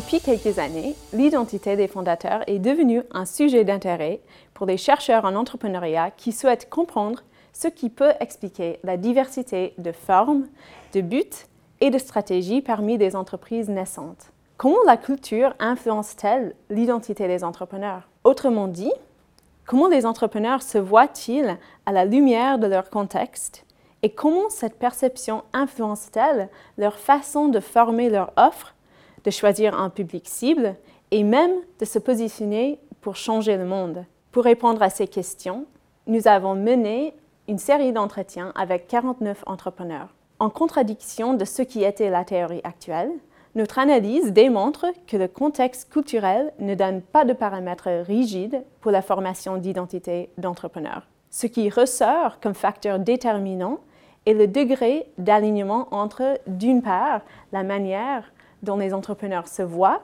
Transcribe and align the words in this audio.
Depuis 0.00 0.20
quelques 0.20 0.58
années, 0.58 0.96
l'identité 1.12 1.76
des 1.76 1.86
fondateurs 1.86 2.42
est 2.46 2.58
devenue 2.58 3.02
un 3.12 3.26
sujet 3.26 3.64
d'intérêt 3.64 4.22
pour 4.54 4.64
les 4.64 4.78
chercheurs 4.78 5.26
en 5.26 5.34
entrepreneuriat 5.34 6.10
qui 6.10 6.32
souhaitent 6.32 6.70
comprendre 6.70 7.22
ce 7.52 7.68
qui 7.68 7.90
peut 7.90 8.12
expliquer 8.18 8.80
la 8.82 8.96
diversité 8.96 9.74
de 9.76 9.92
formes, 9.92 10.46
de 10.94 11.02
buts 11.02 11.44
et 11.82 11.90
de 11.90 11.98
stratégies 11.98 12.62
parmi 12.62 12.96
des 12.96 13.14
entreprises 13.14 13.68
naissantes. 13.68 14.32
Comment 14.56 14.82
la 14.86 14.96
culture 14.96 15.52
influence-t-elle 15.58 16.54
l'identité 16.70 17.28
des 17.28 17.44
entrepreneurs? 17.44 18.08
Autrement 18.24 18.68
dit, 18.68 18.92
comment 19.66 19.88
les 19.88 20.06
entrepreneurs 20.06 20.62
se 20.62 20.78
voient-ils 20.78 21.58
à 21.84 21.92
la 21.92 22.06
lumière 22.06 22.58
de 22.58 22.68
leur 22.68 22.88
contexte? 22.88 23.66
Et 24.02 24.08
comment 24.08 24.48
cette 24.48 24.78
perception 24.78 25.42
influence-t-elle 25.52 26.48
leur 26.78 26.98
façon 26.98 27.48
de 27.48 27.60
former 27.60 28.08
leur 28.08 28.32
offre, 28.38 28.74
de 29.24 29.30
choisir 29.30 29.78
un 29.78 29.90
public 29.90 30.28
cible 30.28 30.76
et 31.10 31.24
même 31.24 31.52
de 31.78 31.84
se 31.84 31.98
positionner 31.98 32.78
pour 33.00 33.16
changer 33.16 33.56
le 33.56 33.64
monde 33.64 34.04
Pour 34.32 34.44
répondre 34.44 34.82
à 34.82 34.90
ces 34.90 35.08
questions, 35.08 35.66
nous 36.06 36.28
avons 36.28 36.54
mené 36.54 37.14
une 37.48 37.58
série 37.58 37.92
d'entretiens 37.92 38.52
avec 38.54 38.86
49 38.86 39.42
entrepreneurs. 39.46 40.14
En 40.38 40.50
contradiction 40.50 41.34
de 41.34 41.44
ce 41.44 41.62
qui 41.62 41.84
était 41.84 42.10
la 42.10 42.24
théorie 42.24 42.60
actuelle, 42.64 43.10
notre 43.56 43.80
analyse 43.80 44.32
démontre 44.32 44.86
que 45.08 45.16
le 45.16 45.26
contexte 45.26 45.90
culturel 45.92 46.52
ne 46.60 46.74
donne 46.74 47.02
pas 47.02 47.24
de 47.24 47.32
paramètres 47.32 47.90
rigides 48.06 48.62
pour 48.80 48.92
la 48.92 49.02
formation 49.02 49.56
d'identité 49.56 50.30
d'entrepreneur. 50.38 51.08
Ce 51.30 51.46
qui 51.46 51.68
ressort 51.68 52.38
comme 52.40 52.54
facteur 52.54 53.00
déterminant 53.00 53.80
est 54.26 54.34
le 54.34 54.46
degré 54.46 55.06
d'alignement 55.18 55.88
entre, 55.90 56.38
d'une 56.46 56.82
part, 56.82 57.22
la 57.52 57.62
manière 57.62 58.32
dont 58.62 58.76
les 58.76 58.94
entrepreneurs 58.94 59.48
se 59.48 59.62
voient 59.62 60.02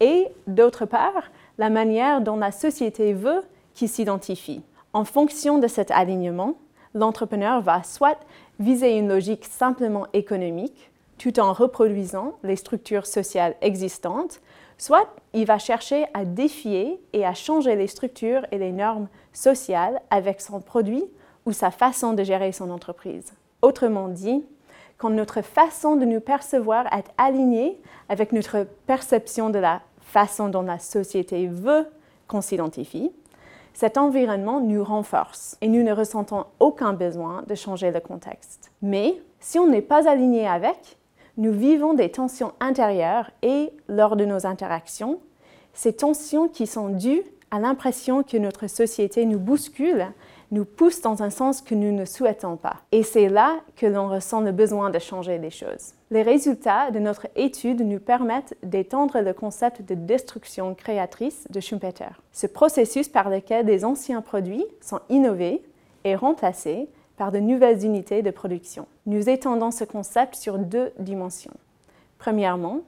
et, 0.00 0.28
d'autre 0.46 0.86
part, 0.86 1.30
la 1.58 1.70
manière 1.70 2.20
dont 2.20 2.36
la 2.36 2.52
société 2.52 3.12
veut 3.12 3.42
qu'ils 3.74 3.88
s'identifient. 3.88 4.62
En 4.92 5.04
fonction 5.04 5.58
de 5.58 5.66
cet 5.66 5.90
alignement, 5.90 6.54
l'entrepreneur 6.94 7.60
va 7.60 7.82
soit 7.82 8.18
viser 8.60 8.96
une 8.96 9.08
logique 9.08 9.44
simplement 9.44 10.06
économique, 10.12 10.90
tout 11.18 11.40
en 11.40 11.52
reproduisant 11.52 12.34
les 12.42 12.56
structures 12.56 13.06
sociales 13.06 13.56
existantes, 13.60 14.40
soit 14.78 15.08
il 15.32 15.46
va 15.46 15.58
chercher 15.58 16.06
à 16.14 16.24
défier 16.24 17.00
et 17.12 17.24
à 17.24 17.34
changer 17.34 17.76
les 17.76 17.86
structures 17.86 18.44
et 18.50 18.58
les 18.58 18.72
normes 18.72 19.08
sociales 19.32 20.00
avec 20.10 20.40
son 20.40 20.60
produit 20.60 21.04
ou 21.46 21.52
sa 21.52 21.70
façon 21.70 22.12
de 22.12 22.24
gérer 22.24 22.52
son 22.52 22.70
entreprise. 22.70 23.32
Autrement 23.62 24.08
dit, 24.08 24.44
quand 25.04 25.10
notre 25.10 25.42
façon 25.42 25.96
de 25.96 26.06
nous 26.06 26.20
percevoir 26.20 26.86
est 26.86 27.04
alignée 27.18 27.78
avec 28.08 28.32
notre 28.32 28.66
perception 28.86 29.50
de 29.50 29.58
la 29.58 29.82
façon 30.00 30.48
dont 30.48 30.62
la 30.62 30.78
société 30.78 31.46
veut 31.46 31.86
qu'on 32.26 32.40
s'identifie, 32.40 33.12
cet 33.74 33.98
environnement 33.98 34.62
nous 34.62 34.82
renforce 34.82 35.58
et 35.60 35.68
nous 35.68 35.82
ne 35.82 35.92
ressentons 35.92 36.46
aucun 36.58 36.94
besoin 36.94 37.44
de 37.46 37.54
changer 37.54 37.90
le 37.90 38.00
contexte. 38.00 38.72
Mais 38.80 39.20
si 39.40 39.58
on 39.58 39.66
n'est 39.66 39.82
pas 39.82 40.08
aligné 40.08 40.48
avec, 40.48 40.96
nous 41.36 41.52
vivons 41.52 41.92
des 41.92 42.10
tensions 42.10 42.52
intérieures 42.58 43.30
et, 43.42 43.74
lors 43.88 44.16
de 44.16 44.24
nos 44.24 44.46
interactions, 44.46 45.20
ces 45.74 45.92
tensions 45.92 46.48
qui 46.48 46.66
sont 46.66 46.88
dues 46.88 47.24
à 47.50 47.60
l'impression 47.60 48.22
que 48.22 48.38
notre 48.38 48.68
société 48.68 49.26
nous 49.26 49.38
bouscule, 49.38 50.06
nous 50.54 50.64
pousse 50.64 51.00
dans 51.00 51.22
un 51.22 51.30
sens 51.30 51.60
que 51.60 51.74
nous 51.74 51.92
ne 51.92 52.04
souhaitons 52.04 52.56
pas. 52.56 52.76
Et 52.92 53.02
c'est 53.02 53.28
là 53.28 53.56
que 53.76 53.86
l'on 53.86 54.08
ressent 54.08 54.40
le 54.40 54.52
besoin 54.52 54.88
de 54.88 55.00
changer 55.00 55.36
les 55.36 55.50
choses. 55.50 55.94
Les 56.10 56.22
résultats 56.22 56.92
de 56.92 57.00
notre 57.00 57.26
étude 57.34 57.80
nous 57.80 57.98
permettent 57.98 58.56
d'étendre 58.62 59.20
le 59.20 59.34
concept 59.34 59.82
de 59.82 59.94
destruction 59.94 60.74
créatrice 60.74 61.46
de 61.50 61.60
Schumpeter. 61.60 62.20
Ce 62.32 62.46
processus 62.46 63.08
par 63.08 63.28
lequel 63.28 63.66
des 63.66 63.84
anciens 63.84 64.22
produits 64.22 64.64
sont 64.80 65.00
innovés 65.10 65.60
et 66.04 66.14
remplacés 66.14 66.88
par 67.16 67.32
de 67.32 67.40
nouvelles 67.40 67.84
unités 67.84 68.22
de 68.22 68.30
production. 68.30 68.86
Nous 69.06 69.28
étendons 69.28 69.72
ce 69.72 69.84
concept 69.84 70.36
sur 70.36 70.58
deux 70.58 70.92
dimensions. 70.98 71.54
Premièrement, 72.18 72.80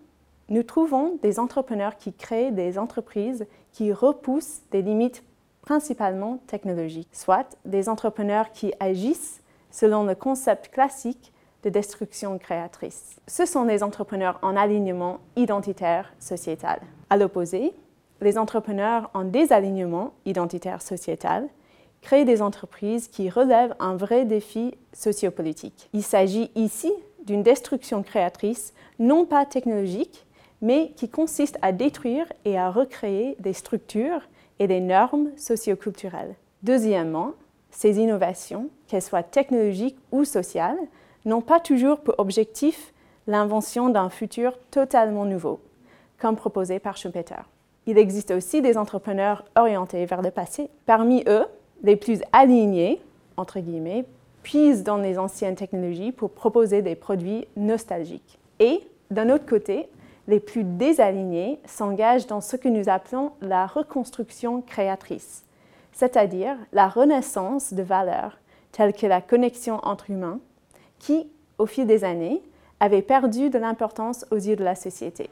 nous 0.49 0.63
trouvons 0.63 1.19
des 1.23 1.41
entrepreneurs 1.41 1.97
qui 1.97 2.13
créent 2.13 2.53
des 2.53 2.79
entreprises 2.79 3.47
qui 3.73 3.93
repoussent 3.93 4.61
des 4.71 4.83
limites 4.83 5.25
principalement 5.67 6.39
technologiques, 6.47 7.11
soit 7.13 7.59
des 7.67 7.91
entrepreneurs 7.91 8.53
qui 8.53 8.73
agissent 8.81 9.43
selon 9.71 10.05
le 10.05 10.15
concept 10.15 10.69
classique 10.69 11.33
de 11.65 11.69
destruction 11.69 12.39
créatrice. 12.39 13.17
Ce 13.27 13.45
sont 13.45 13.65
les 13.65 13.83
entrepreneurs 13.83 14.39
en 14.41 14.57
alignement 14.57 15.19
identitaire 15.35 16.15
sociétal. 16.19 16.81
À 17.11 17.19
l'opposé, 17.19 17.75
les 18.21 18.39
entrepreneurs 18.39 19.11
en 19.13 19.25
désalignement 19.25 20.15
identitaire 20.25 20.81
sociétal 20.81 21.49
créer 22.01 22.25
des 22.25 22.41
entreprises 22.41 23.09
qui 23.09 23.29
relèvent 23.29 23.75
un 23.81 23.97
vrai 23.97 24.25
défi 24.25 24.75
sociopolitique. 24.93 25.89
Il 25.93 26.05
s'agit 26.05 26.53
ici 26.55 26.93
d'une 27.25 27.43
destruction 27.43 28.05
créatrice 28.05 28.73
non 29.01 29.27
pas 29.27 29.45
technologique, 29.45 30.25
mais 30.63 30.93
qui 30.95 31.09
consiste 31.09 31.59
à 31.63 31.73
détruire 31.73 32.33
et 32.45 32.57
à 32.57 32.71
recréer 32.71 33.37
des 33.41 33.53
structures 33.53 34.23
et 34.59 34.67
des 34.67 34.81
normes 34.81 35.31
socioculturelles. 35.37 36.35
Deuxièmement, 36.63 37.33
ces 37.71 37.99
innovations, 37.99 38.69
qu'elles 38.87 39.03
soient 39.03 39.23
technologiques 39.23 39.99
ou 40.13 40.25
sociales, 40.25 40.79
n'ont 41.25 41.43
pas 41.43 41.61
toujours 41.61 42.01
pour 42.01 42.15
objectif 42.19 42.93
l'invention 43.27 43.89
d'un 43.89 44.09
futur 44.09 44.59
totalement 44.71 45.25
nouveau, 45.25 45.61
comme 46.19 46.37
proposé 46.37 46.79
par 46.79 46.97
Schumpeter. 46.97 47.43
Il 47.87 47.99
existe 47.99 48.31
aussi 48.31 48.63
des 48.63 48.79
entrepreneurs 48.79 49.45
orientés 49.57 50.07
vers 50.07 50.23
le 50.23 50.31
passé. 50.31 50.71
Parmi 50.87 51.23
eux, 51.29 51.45
les 51.83 51.97
plus 51.97 52.21
alignés, 52.33 53.01
entre 53.37 53.61
guillemets, 53.61 54.05
puisent 54.43 54.85
dans 54.85 54.97
les 54.97 55.19
anciennes 55.19 55.57
technologies 55.57 56.13
pour 56.13 56.31
proposer 56.31 56.83
des 56.83 56.95
produits 56.95 57.47
nostalgiques. 57.57 58.39
Et, 58.59 58.81
d'un 59.11 59.31
autre 59.31 59.47
côté, 59.47 59.89
les 60.29 60.41
plus 60.41 60.65
désalignés 60.65 61.61
s'engagent 61.67 62.27
dans 62.27 62.41
ce 62.41 62.57
que 62.57 62.69
nous 62.69 62.89
appelons 62.89 63.33
la 63.41 63.67
reconstruction 63.67 64.63
créatrice, 64.63 65.45
c'est-à-dire 65.93 66.57
la 66.73 66.89
renaissance 66.89 67.73
de 67.73 67.83
valeurs 67.83 68.39
telles 68.73 68.93
que 68.93 69.07
la 69.07 69.21
connexion 69.21 69.81
entre 69.85 70.11
humains, 70.11 70.41
qui, 70.99 71.31
au 71.59 71.67
fil 71.67 71.87
des 71.87 72.05
années, 72.05 72.43
avaient 72.81 73.03
perdu 73.03 73.49
de 73.49 73.59
l'importance 73.59 74.27
aux 74.31 74.37
yeux 74.37 74.57
de 74.57 74.65
la 74.65 74.75
société. 74.75 75.31